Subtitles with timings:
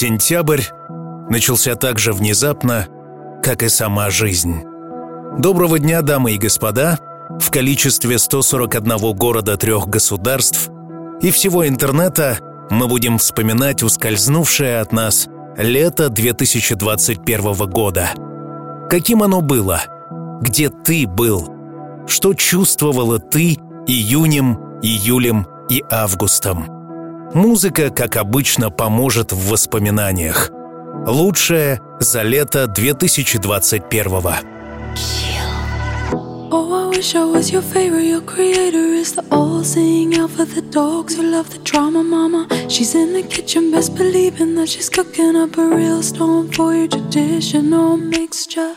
[0.00, 0.62] Сентябрь
[1.28, 2.86] начался так же внезапно,
[3.42, 4.62] как и сама жизнь.
[5.40, 7.00] Доброго дня, дамы и господа!
[7.40, 10.70] В количестве 141 города трех государств
[11.20, 12.38] и всего интернета
[12.70, 18.10] мы будем вспоминать ускользнувшее от нас лето 2021 года.
[18.88, 19.82] Каким оно было?
[20.40, 21.52] Где ты был?
[22.06, 23.54] Что чувствовала ты
[23.88, 26.77] июнем, июлем и августом?
[27.34, 30.50] Музыка, как обычно, поможет в воспоминаниях.
[31.06, 34.34] Лучшее за лето 2021 -го.
[36.50, 38.08] Oh, I wish I was your favorite.
[38.14, 42.46] Your creator is the all seeing out for the dogs who love the drama, mama.
[42.68, 46.88] She's in the kitchen, best believing that she's cooking up a real stone for your
[46.88, 48.72] traditional mixture.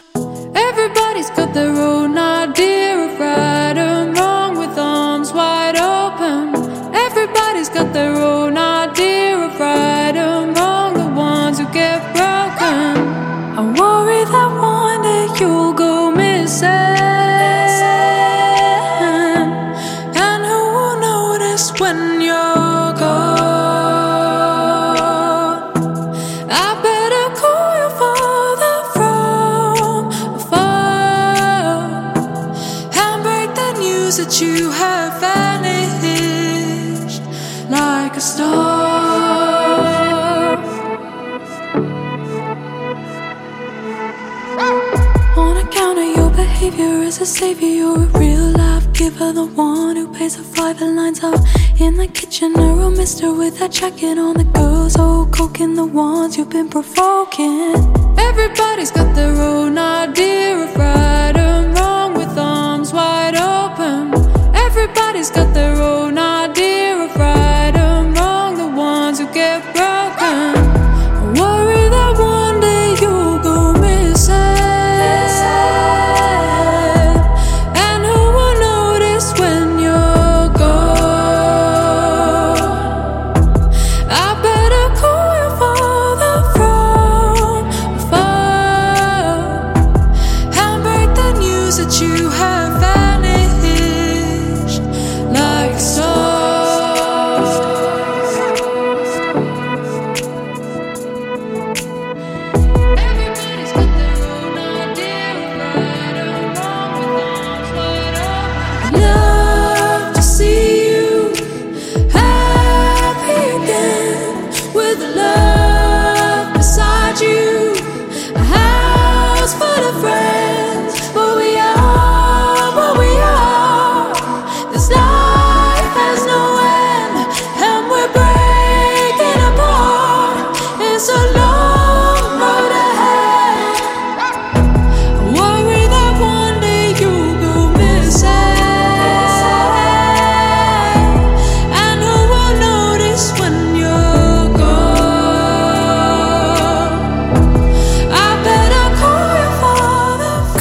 [0.68, 6.42] Everybody's got their own idea of right and wrong with arms wide open.
[7.08, 8.41] Everybody's got their own
[38.12, 38.52] like a star.
[45.38, 49.96] On account of your behavior as a savior, you're a real life giver, the one
[49.96, 51.40] who pays the five lines out
[51.80, 52.54] in the kitchen.
[52.60, 54.36] A real mister with that jacket on.
[54.36, 57.76] The girls all coking the ones you've been provoking.
[58.18, 64.14] Everybody's got their own idea of right and wrong with arms wide open.
[64.54, 66.31] Everybody's got their own idea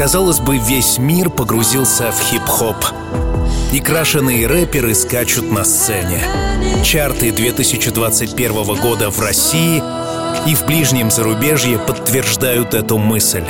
[0.01, 2.75] Казалось бы, весь мир погрузился в хип-хоп.
[3.71, 6.23] Некрашенные рэперы скачут на сцене.
[6.83, 9.83] Чарты 2021 года в России
[10.47, 13.45] и в ближнем зарубежье подтверждают эту мысль.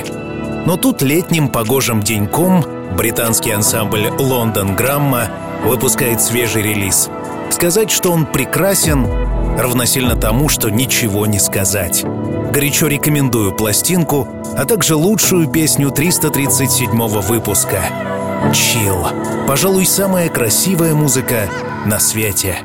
[0.67, 2.65] Но тут летним погожим деньком
[2.97, 5.31] британский ансамбль «Лондон Грамма»
[5.65, 7.11] выпускает свежий релиз.
[7.51, 9.07] Сказать, что он прекрасен,
[9.57, 12.05] равносильно тому, что ничего не сказать.
[12.53, 17.83] Горячо рекомендую пластинку, а также лучшую песню 337 выпуска
[18.53, 19.07] «Чил».
[19.47, 21.49] Пожалуй, самая красивая музыка
[21.87, 22.59] на свете.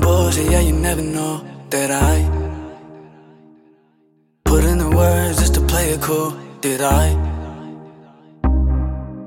[0.00, 1.40] Bullshit, yeah, you never know
[1.70, 2.25] that I
[6.62, 7.12] Did I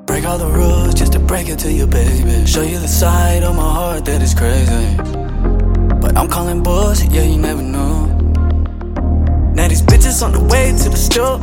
[0.05, 2.45] break all the rules just to break it to you, baby?
[2.47, 4.97] Show you the side of my heart that is crazy.
[6.01, 8.05] But I'm calling bullshit, yeah, you never know.
[9.53, 11.39] Now these bitches on the way to the store.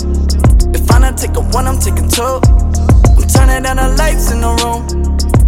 [0.75, 2.23] If I not taking one, I'm taking two.
[2.23, 4.83] I'm turning down the lights in the room.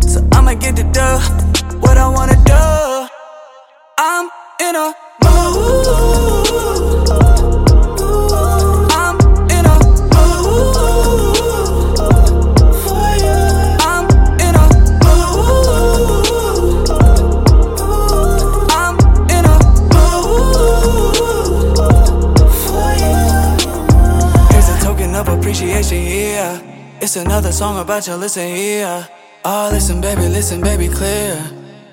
[0.02, 3.08] So I'ma get to do What I wanna do.
[3.98, 4.30] I'm
[4.60, 4.94] in a
[5.24, 6.07] mood.
[27.16, 29.08] A song about you, listen here.
[29.42, 31.42] Oh, listen, baby, listen, baby, clear.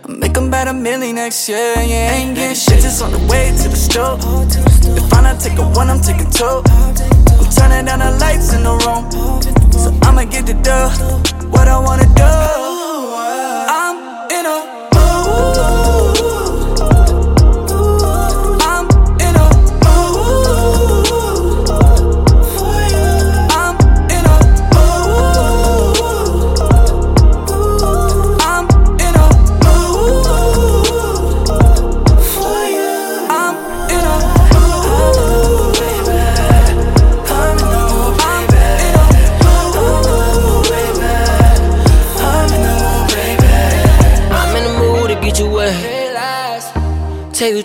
[0.04, 1.74] I make bet a million next year.
[1.78, 4.18] You ain't getting shit, just on the way to the store.
[4.98, 6.44] If I not take a one, I'm taking two.
[6.44, 9.10] I'm turning down the lights in the room.
[9.72, 10.90] So I'ma get the dough.
[11.50, 12.32] What I wanna do.
[13.72, 13.96] I'm
[14.32, 14.75] in a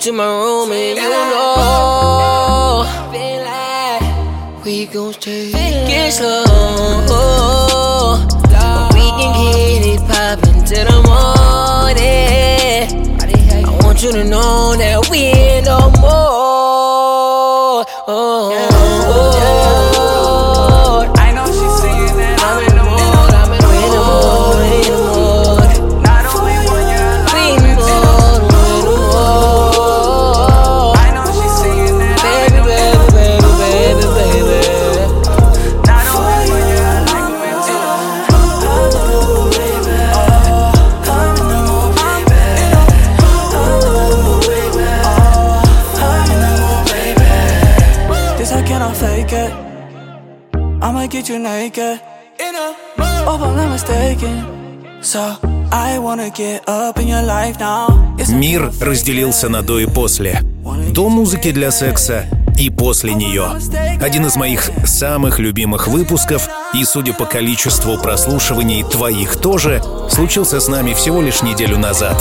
[0.01, 2.87] to my room and you know
[4.65, 6.45] we gon' take it slow.
[8.95, 12.89] We can get it poppin' till the morning.
[13.67, 15.60] I want you to know that we
[51.21, 52.01] get you naked.
[53.27, 54.45] Hope I'm not mistaken.
[55.03, 55.37] So
[55.71, 57.89] I wanna get up in your life now.
[58.29, 60.41] Мир разделился на до и после.
[60.93, 62.25] До музыки для секса
[62.59, 63.47] и после нее.
[64.01, 70.69] Один из моих самых любимых выпусков, и, судя по количеству прослушиваний твоих тоже, случился с
[70.69, 72.17] нами всего лишь неделю назад.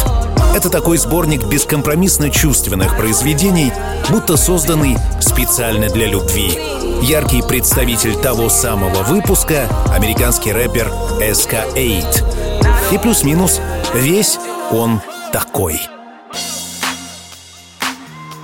[0.56, 3.72] Это такой сборник бескомпромиссно чувственных произведений,
[4.10, 6.58] будто созданный специально для любви.
[7.02, 10.92] Яркий представитель того самого выпуска— американский рэпер
[11.22, 12.94] SK8.
[12.94, 13.62] И плюс-минус
[13.94, 14.38] весь
[14.72, 15.02] он
[15.32, 15.80] такой.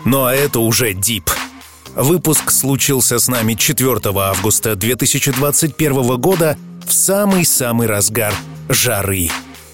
[0.06, 1.30] Ну а это уже дип.
[1.96, 6.58] Выпуск случился с нами 4 августа 2021 года
[6.88, 8.34] в самый-самый разгар
[8.70, 9.30] жары.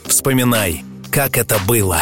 [0.06, 2.02] Вспоминай, как это было.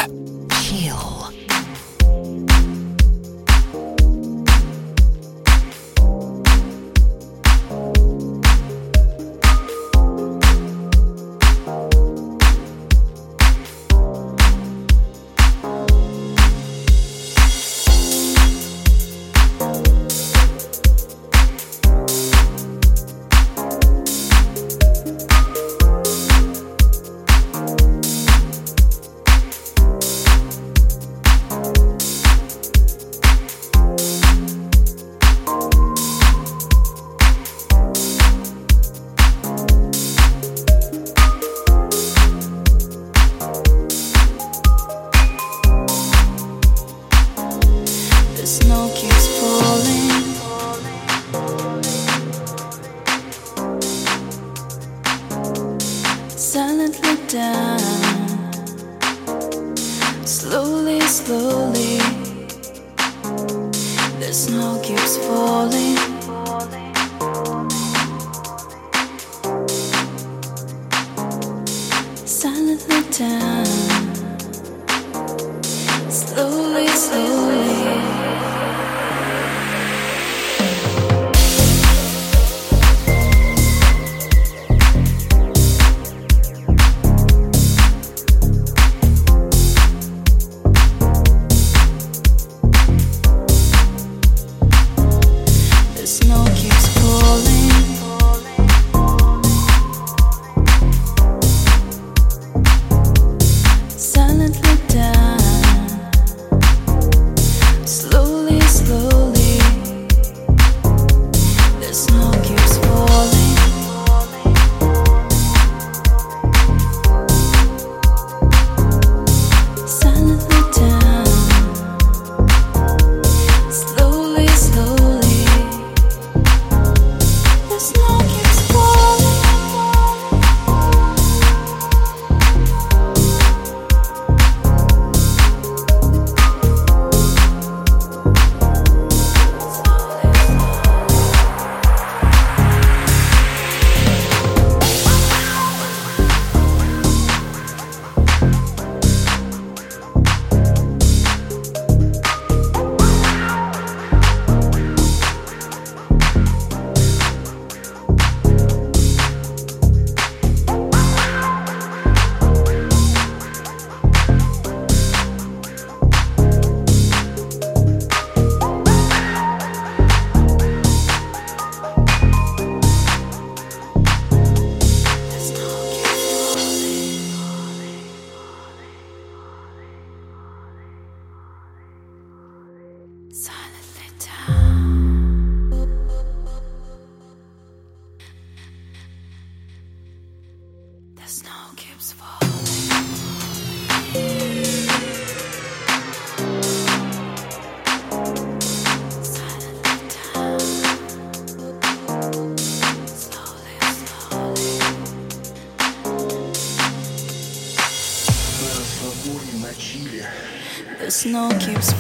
[211.20, 211.99] snow keeps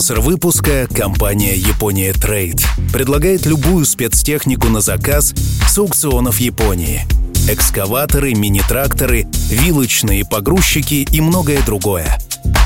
[0.00, 2.64] Спонсор выпуска– компания «Япония Трейд».
[2.90, 5.34] Предлагает любую спецтехнику на заказ
[5.68, 7.02] с аукционов Японии.
[7.50, 12.16] Экскаваторы, мини-тракторы, вилочные погрузчики и многое другое.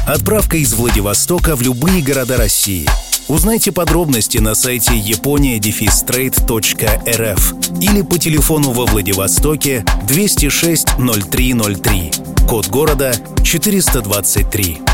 [0.07, 2.87] Отправка из Владивостока в любые города России.
[3.26, 12.12] Узнайте подробности на сайте yaponia-trade.rf или по телефону во Владивостоке 206 0303.
[12.49, 13.12] Код города
[13.43, 14.94] 423.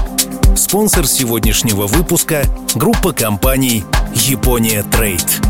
[0.57, 2.43] Спонсор сегодняшнего выпуска–
[2.75, 5.41] группа компаний «Япония Трейд».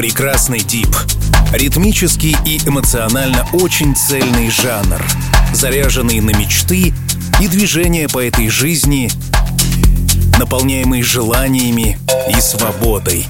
[0.00, 0.96] Прекрасный дип.
[1.52, 5.04] Ритмический и эмоционально очень цельный жанр,
[5.52, 6.94] заряженный на мечты
[7.38, 9.10] и движение по этой жизни,
[10.38, 11.98] наполняемый желаниями
[12.34, 13.26] и свободой.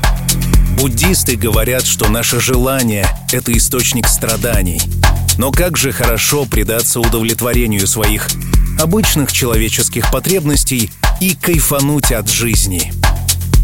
[0.78, 4.80] Буддисты говорят, что наше желание— это источник страданий.
[5.38, 8.28] Но как же хорошо предаться удовлетворению своих
[8.78, 12.92] обычных человеческих потребностей и кайфануть от жизни.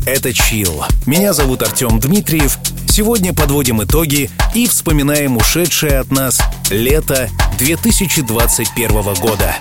[0.07, 0.85] Это Чил.
[1.07, 2.59] Меня зовут Артем Дмитриев.
[2.97, 7.29] Сегодня подводим итоги и вспоминаем ушедшее от нас лето
[7.59, 9.55] 2021 года.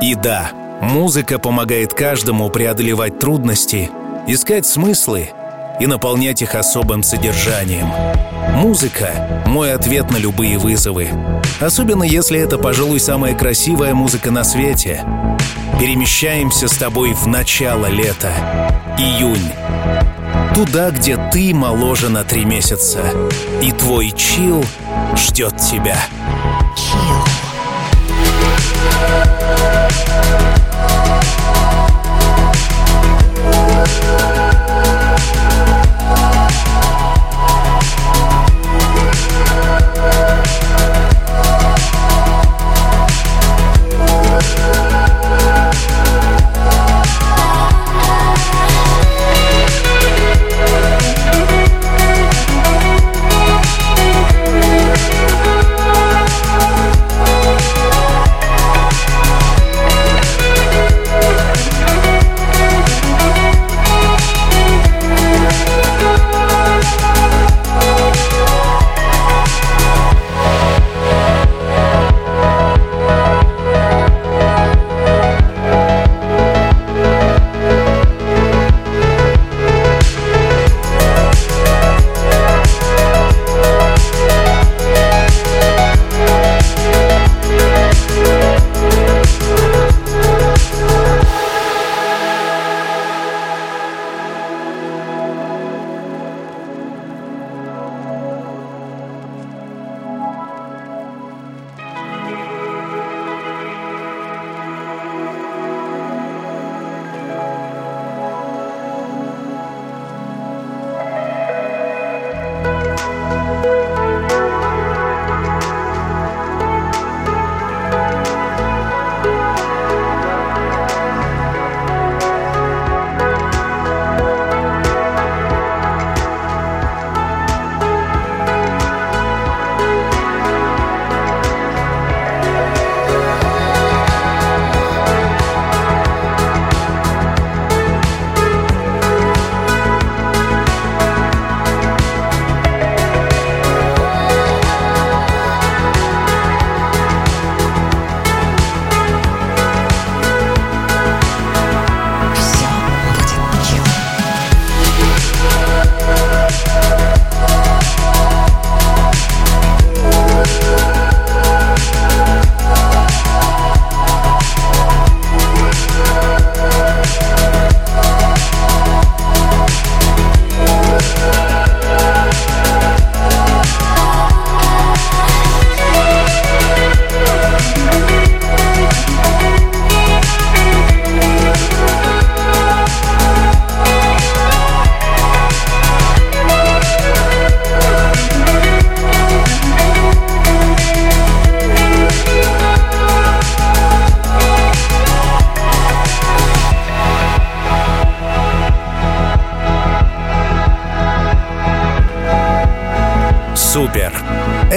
[0.00, 3.90] И да, музыка помогает каждому преодолевать трудности,
[4.28, 5.30] искать смыслы
[5.80, 7.88] и наполнять их особым содержанием.
[8.54, 11.08] Музыка— мой ответ на любые вызовы.
[11.60, 15.04] Особенно если это, пожалуй, самая красивая музыка на свете.
[15.80, 18.32] Перемещаемся с тобой в начало лета.
[18.98, 19.50] Июнь.
[20.54, 23.00] Туда, где ты моложе на три месяца.
[23.62, 24.64] И твой чил
[25.16, 25.98] ждет тебя.
[26.76, 27.30] Чил.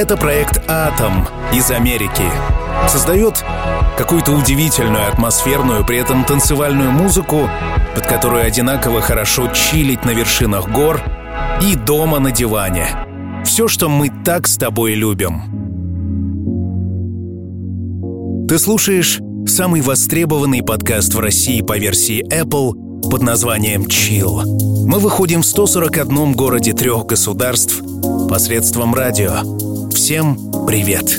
[0.04, 2.26] Это проект «Атом» из Америки.
[2.90, 3.42] Создает
[3.98, 7.50] какую-то удивительную атмосферную, при этом танцевальную музыку,
[7.96, 11.00] под которую одинаково хорошо чилить на вершинах гор
[11.62, 12.90] и дома на диване.
[13.46, 15.44] Все, что мы так с тобой любим.
[18.50, 24.44] Ты слушаешь самый востребованный подкаст в России по версии Apple под названием «Chill».
[24.86, 27.82] Мы выходим в 141 городе трех государств
[28.28, 29.73] посредством радио.
[30.04, 30.36] Всем
[30.68, 31.18] привет!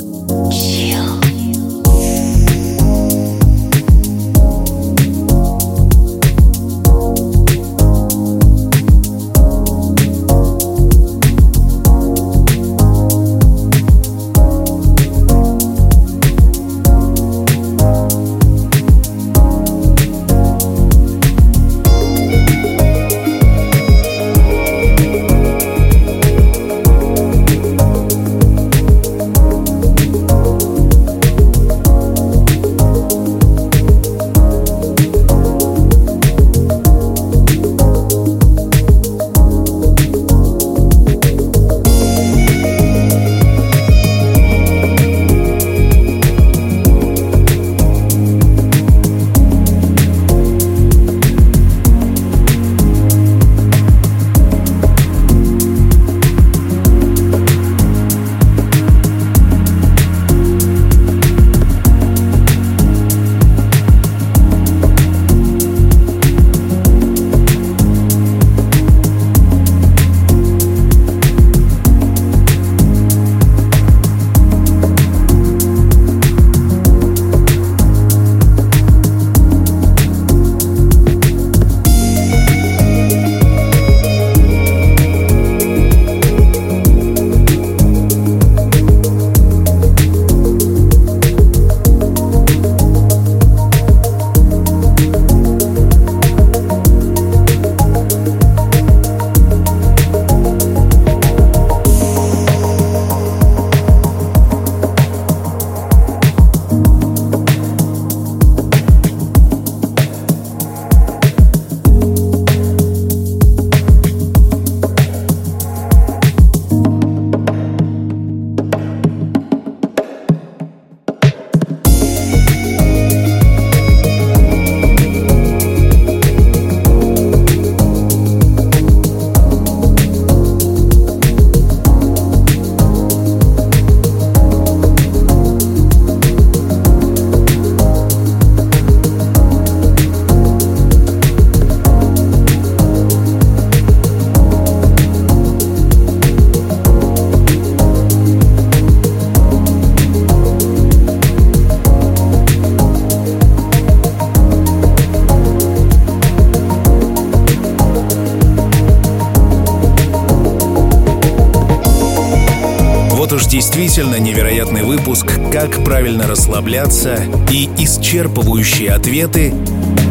[163.33, 167.17] Уж действительно невероятный выпуск «Как правильно расслабляться»
[167.51, 169.53] и исчерпывающие ответы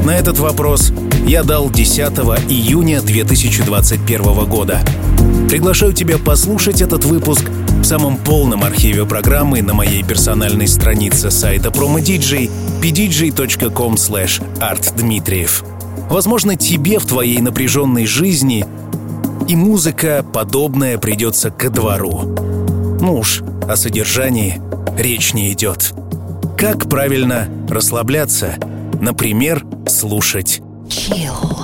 [0.05, 0.93] на этот вопрос
[1.27, 1.99] я дал 10
[2.51, 4.81] июня 2021 года.
[5.49, 7.45] Приглашаю тебя послушать этот выпуск
[7.81, 12.51] в самом полном архиве программы на моей персональной странице сайта PromoDJ
[12.83, 15.65] pdj.com artdmitriev.
[16.11, 18.67] Возможно, тебе в твоей напряженной жизни
[19.49, 22.54] и музыка подобная придется ко двору.
[23.07, 24.63] Ну уж, о содержании
[24.97, 25.93] речь не идет.
[26.57, 28.55] Как правильно расслабляться?
[28.99, 30.63] Например, слушать.
[30.89, 31.64] Chill.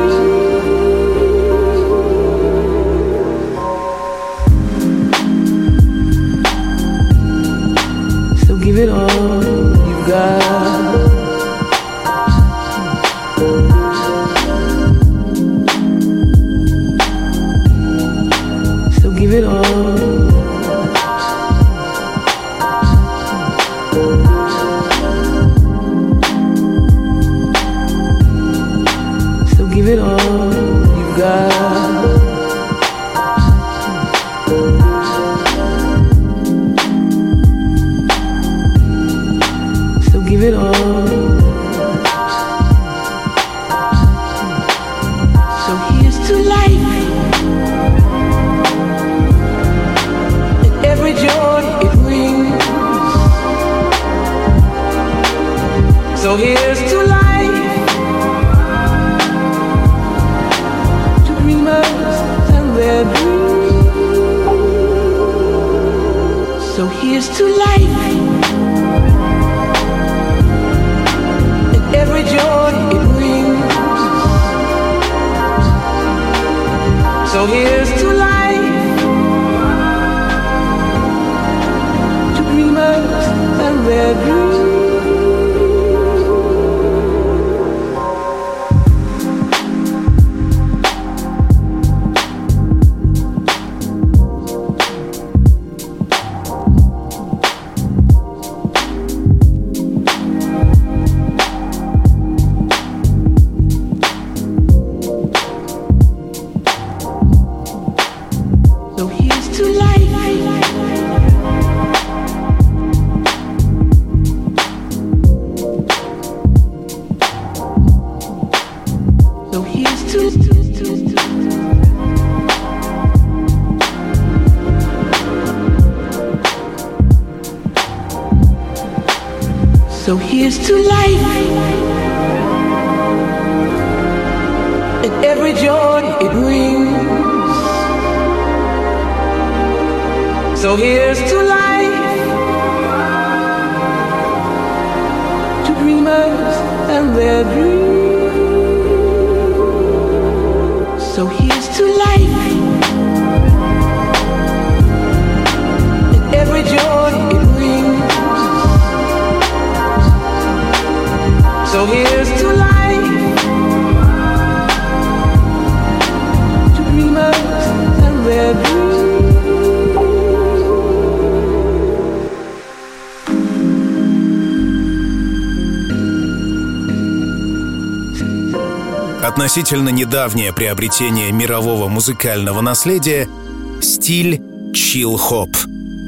[179.51, 183.27] Относительно недавнее приобретение мирового музыкального наследия—
[183.81, 184.41] стиль
[184.73, 185.49] чил-хоп.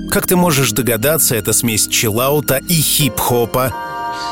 [0.09, 3.73] Как ты можешь догадаться, это смесь чиллаута и хип-хопа,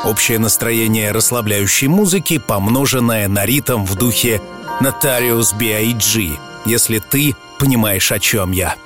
[0.06, 4.40] общее настроение расслабляющей музыки, помноженное на ритм в духе
[4.80, 6.30] Notarius B.I.G.,
[6.64, 8.76] если ты понимаешь, о чем я.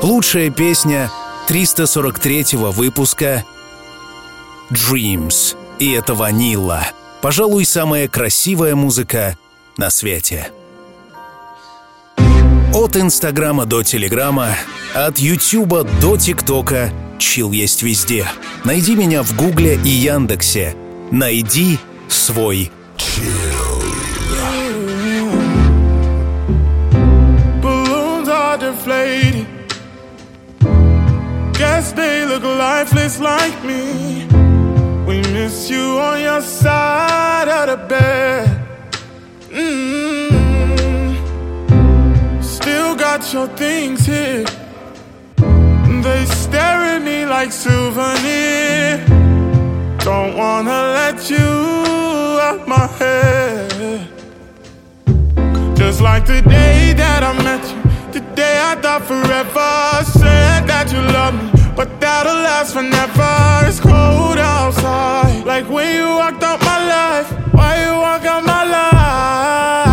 [0.00, 1.10] Лучшая песня
[1.48, 3.44] 343 выпуска
[4.70, 6.80] Dreams, и это Ванила—
[7.26, 9.36] Пожалуй, самая красивая музыка
[9.76, 10.50] на свете.
[12.74, 14.48] От Инстаграма до Телеграма,
[14.94, 18.26] от Ютуба до ТикТока чил есть везде.
[18.64, 20.76] Найди меня в Гугле и Яндексе.
[21.10, 23.32] Найди свой чил.
[31.58, 34.26] Guess they look lifeless like me.
[35.06, 38.55] We miss you on your side of the bed.
[39.56, 41.16] Mm-hmm.
[42.42, 44.44] Still got your things here.
[46.04, 48.98] They stare at me like souvenir.
[50.00, 54.06] Don't wanna let you out my head.
[55.74, 60.04] Just like the day that I met you, the day I thought forever.
[60.04, 63.68] Said that you love me but that'll last forever.
[63.68, 65.44] It's cold outside.
[65.44, 67.30] Like when you walked out my life.
[67.52, 69.85] Why you walk out la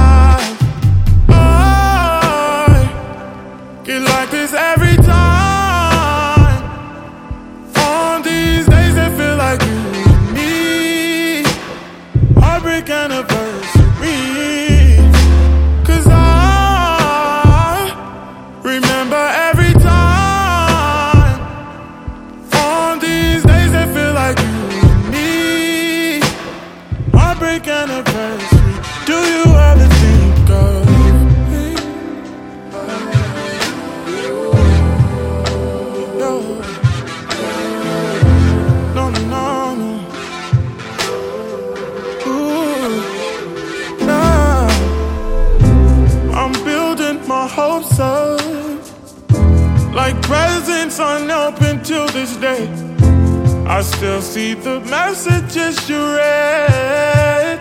[53.84, 57.60] still see the messages you read.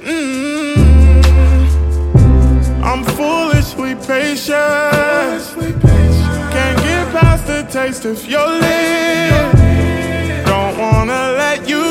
[0.00, 1.20] Mm-hmm.
[2.82, 5.42] I'm foolishly patient.
[6.54, 9.60] Can't get past the taste of your lips.
[10.46, 11.84] Don't wanna let you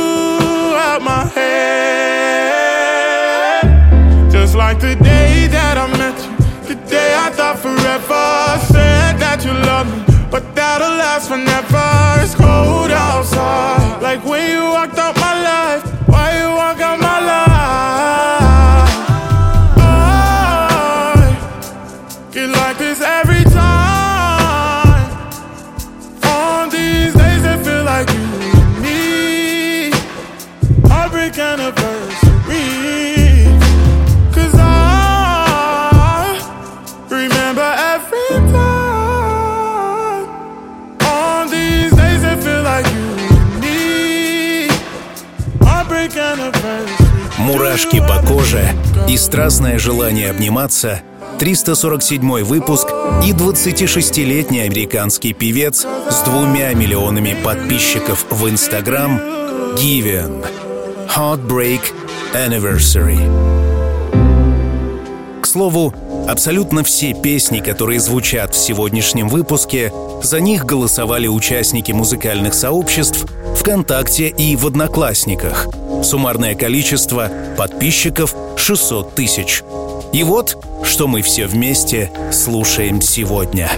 [0.87, 1.49] out my head.
[4.31, 6.31] Just like the day that I met you,
[6.67, 8.57] the day I thought forever.
[8.73, 12.23] Said that you love me but that'll last forever.
[12.23, 13.38] It's cold outside,
[14.01, 14.88] like when you walked
[47.69, 48.67] Мурашки по коже
[49.07, 51.03] и страстное желание обниматься
[51.37, 52.87] 347 выпуск
[53.23, 59.19] и 26-летний американский певец с двумя миллионами подписчиков в Инстаграм
[59.75, 60.43] Given
[61.15, 61.81] Heartbreak
[62.33, 63.19] Anniversary.
[65.39, 65.93] К слову,
[66.27, 69.93] абсолютно все песни, которые звучат в сегодняшнем выпуске,
[70.23, 75.67] за них голосовали участники музыкальных сообществ ВКонтакте и в Одноклассниках.
[76.03, 79.63] Суммарное количество подписчиков 600 тысяч.
[80.13, 83.69] И вот, что мы все вместе слушаем сегодня.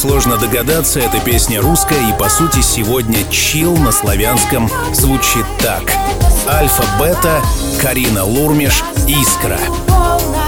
[0.00, 5.82] Несложно догадаться, эта песня русская и, по сути, сегодня чил на славянском звучит так.
[6.48, 7.42] Альфа-бета,
[7.82, 9.58] Карина Лурмиш, Искра.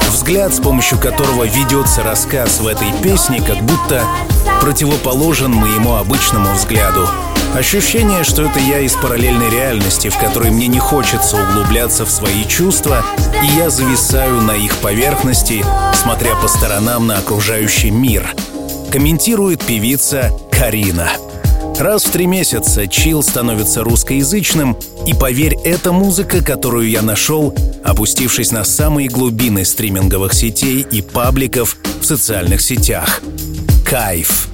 [0.09, 4.03] Взгляд, с помощью которого ведется рассказ в этой песне, как будто
[4.63, 7.07] противоположен моему обычному взгляду.
[7.55, 12.47] Ощущение, что это я из параллельной реальности, в которой мне не хочется углубляться в свои
[12.47, 13.05] чувства,
[13.43, 18.35] и я зависаю на их поверхности, смотря по сторонам на окружающий мир.
[18.93, 21.11] Комментирует певица Карина.
[21.79, 24.77] Раз в три месяца чил становится русскоязычным,
[25.07, 31.79] и поверь, это музыка, которую я нашел, опустившись на самые глубины стриминговых сетей и пабликов
[32.03, 33.23] в социальных сетях.
[33.89, 34.52] Кайф.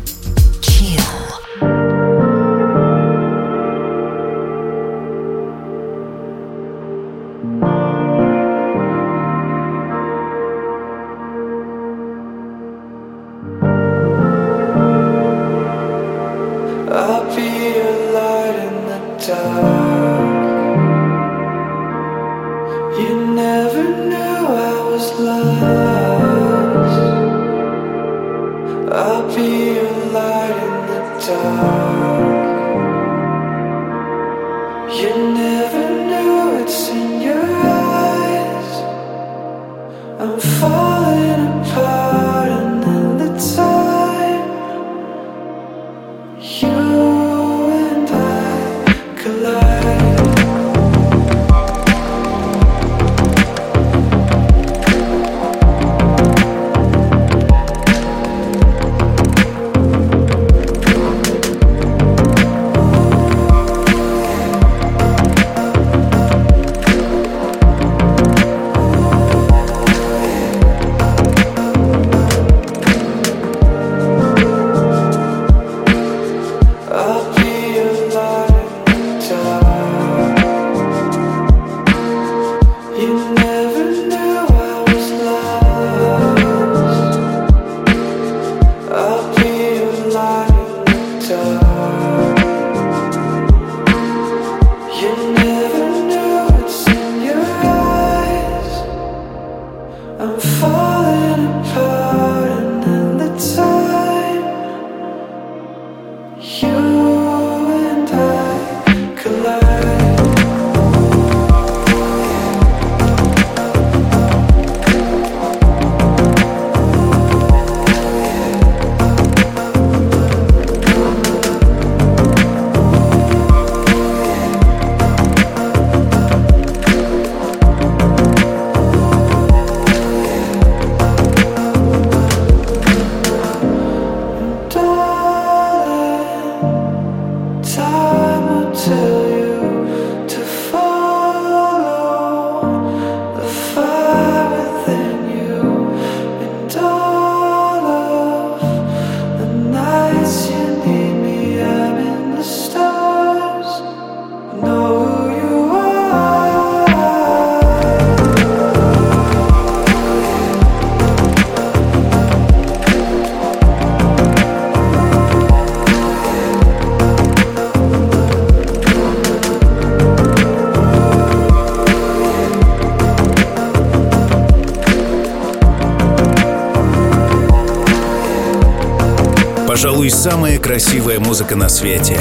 [179.80, 182.18] Пожалуй, самая красивая музыка на свете.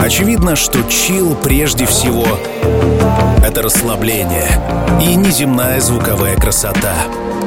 [0.00, 2.26] Очевидно, что чил прежде всего—
[3.46, 4.48] это расслабление
[5.00, 6.96] и неземная звуковая красота.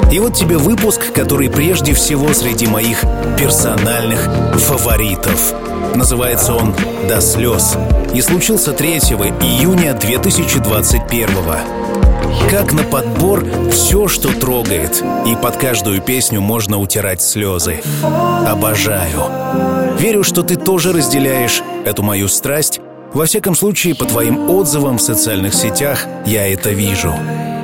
[0.09, 3.01] И вот тебе выпуск, который прежде всего среди моих
[3.37, 4.23] персональных
[4.55, 5.53] фаворитов.
[5.95, 6.73] Называется он
[7.09, 7.75] «До слез»
[8.13, 12.08] и случился 3 июня 2021 года.
[12.49, 15.03] Как на подбор все, что трогает.
[15.25, 17.81] И под каждую песню можно утирать слезы.
[18.03, 19.97] Обожаю.
[19.99, 22.79] Верю, что ты тоже разделяешь эту мою страсть.
[23.13, 27.13] Во всяком случае, по твоим отзывам в социальных сетях я это вижу.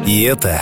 [0.05, 0.61] И это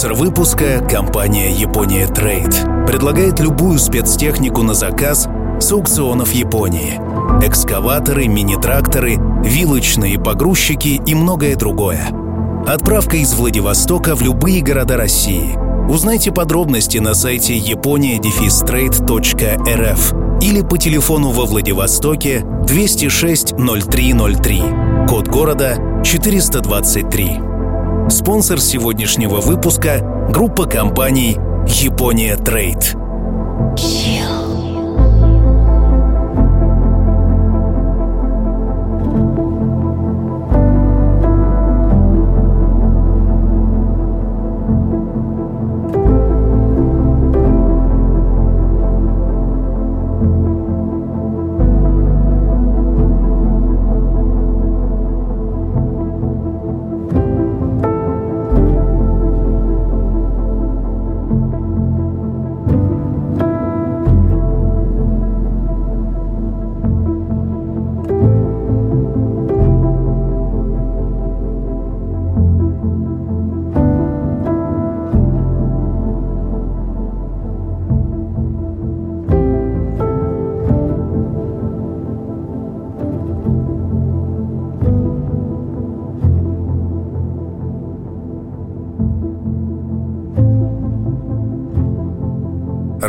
[0.00, 2.64] Спонсор выпуска– компания «Япония Трейд».
[2.86, 5.28] Предлагает любую спецтехнику на заказ
[5.60, 6.98] с аукционов Японии.
[7.46, 12.08] Экскаваторы, мини-тракторы, вилочные погрузчики и многое другое.
[12.66, 15.54] Отправка из Владивостока в любые города России.
[15.86, 24.62] Узнайте подробности на сайте япония-trade.rf или по телефону во Владивостоке 206 0303,
[25.06, 27.49] код города 423.
[28.10, 30.00] Спонсор сегодняшнего выпуска–
[30.32, 31.36] группа компаний
[31.68, 32.96] «Япония Трейд».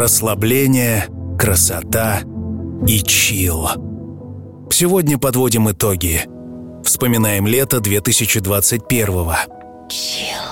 [0.01, 2.21] Расслабление, красота
[2.87, 3.67] и чил.
[4.71, 6.23] Сегодня подводим итоги.
[6.83, 9.35] Вспоминаем лето 2021 -го.
[9.89, 10.50] Chill.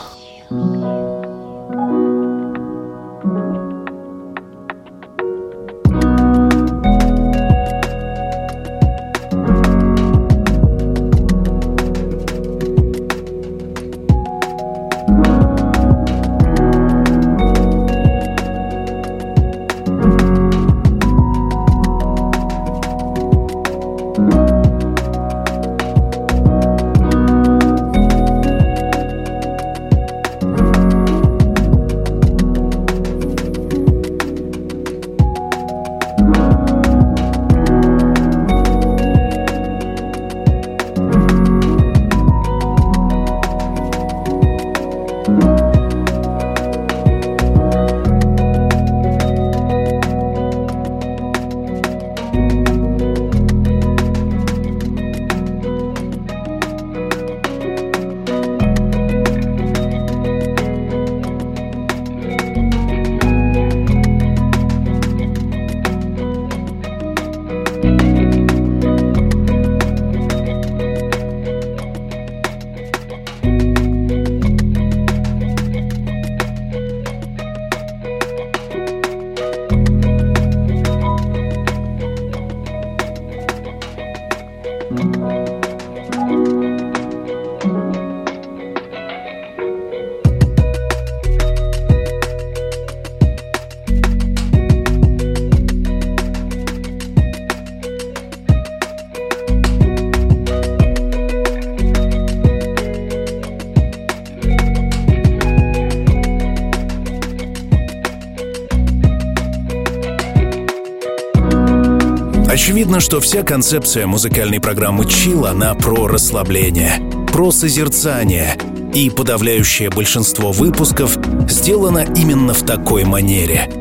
[113.00, 117.00] Очевидно, что вся концепция музыкальной программы «Чил» она про расслабление,
[117.32, 118.58] про созерцание,
[118.94, 121.18] и подавляющее большинство выпусков
[121.50, 123.72] сделано именно в такой манере.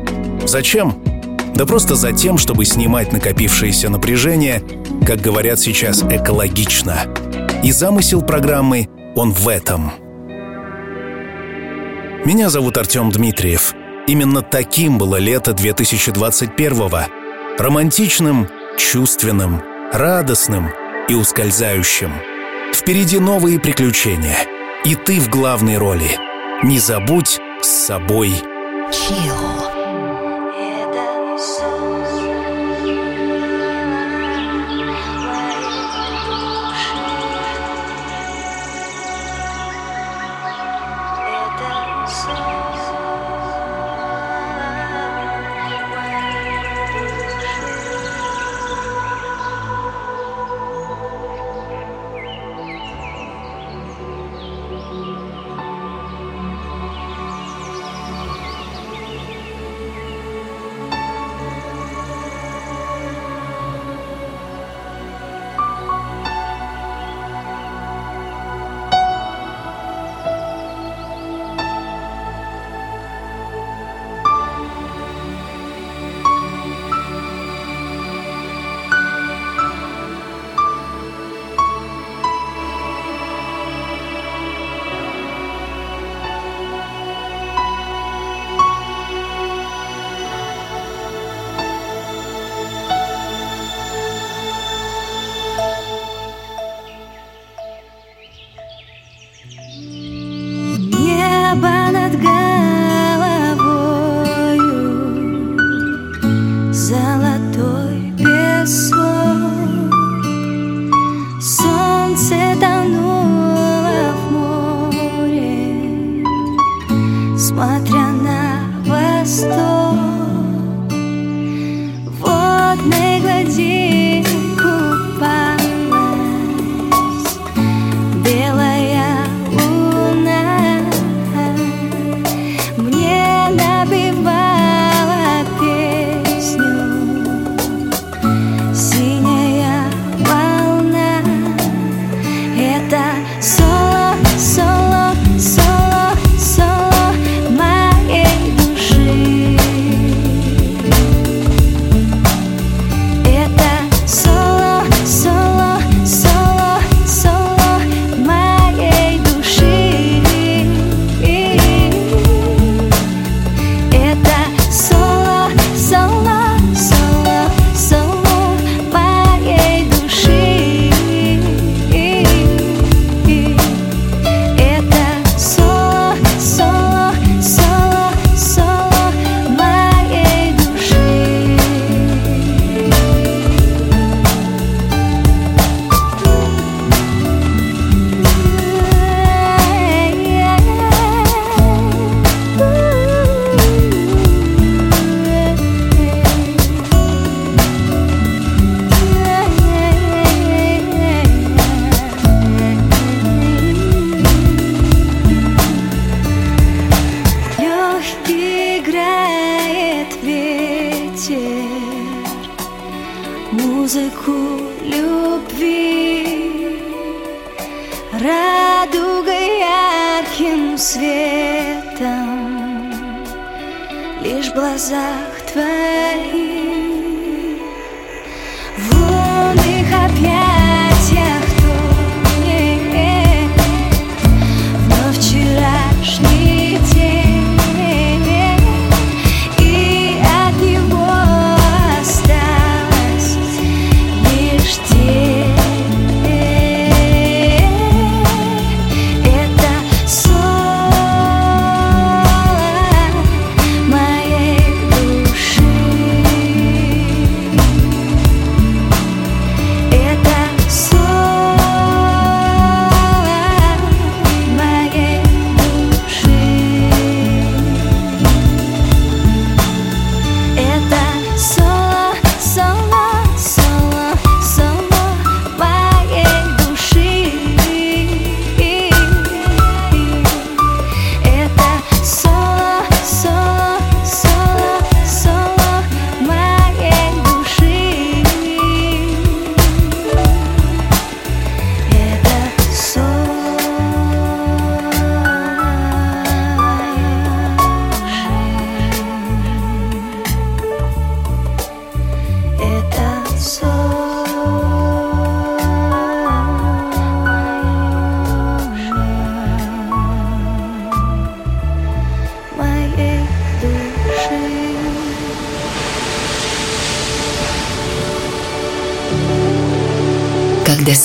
[0.45, 1.03] Зачем?
[1.53, 4.63] Да просто за тем, чтобы снимать накопившееся напряжение,
[5.05, 6.99] как говорят сейчас, экологично.
[7.61, 9.91] И замысел программы, он в этом.
[12.23, 13.73] Меня зовут Артем Дмитриев.
[14.07, 17.01] Именно таким было лето 2021-го.
[17.61, 18.47] Романтичным,
[18.79, 19.61] чувственным,
[19.91, 20.71] радостным
[21.07, 22.13] и ускользающим.
[22.73, 24.37] Впереди новые приключения.
[24.85, 26.17] И ты в главной роли.
[26.63, 28.41] Не забудь с собой.
[28.91, 29.78] Chill.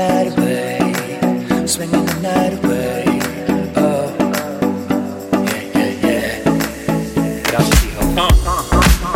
[0.00, 0.78] night away,
[1.66, 3.04] swinging the night away.
[3.76, 4.16] Oh,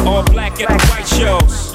[0.07, 1.72] all black at the white shows,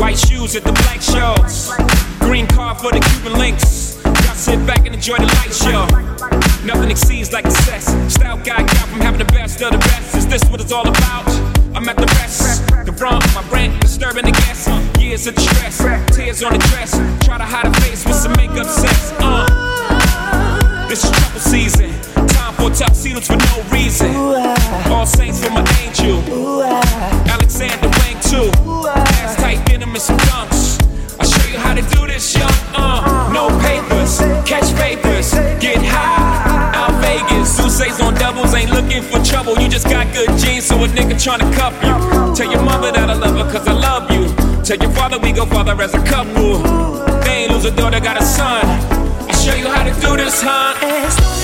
[0.00, 1.72] white shoes at the black shows,
[2.20, 4.00] green car for the Cuban links.
[4.04, 5.86] Y'all sit back and enjoy the light show.
[6.64, 7.86] Nothing exceeds like success.
[8.14, 10.14] Style guy got from having the best of the best.
[10.14, 11.28] Is this what it's all about?
[11.74, 12.83] I'm at the best.
[12.96, 14.68] Confront my brain, disturbing the guests.
[15.00, 15.78] Years of distress,
[16.14, 16.92] tears on the dress.
[17.24, 19.12] Try to hide a face with some makeup sex.
[19.18, 20.86] Uh.
[20.88, 21.90] This is trouble season.
[22.28, 24.14] Time for tuxedos for no reason.
[24.94, 26.22] All saints for my angel.
[27.34, 28.52] Alexander Wang too.
[28.86, 30.78] Ass tight denim and some dunks.
[31.18, 32.52] I'll show you how to do this, young.
[32.76, 35.03] Uh, no papers, catch papers,
[37.74, 39.58] Sousa's on doubles, ain't looking for trouble.
[39.58, 42.34] You just got good genes, so a nigga tryna cuff you.
[42.36, 44.28] Tell your mother that I love her, cause I love you.
[44.62, 46.58] Tell your father we go father as a couple.
[47.22, 48.64] They ain't lose a daughter, got a son.
[49.28, 51.43] I'll show you how to do this, huh?